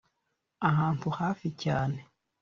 ahantu 0.69 1.07
hafi 1.19 1.47
cyane, 1.61 1.99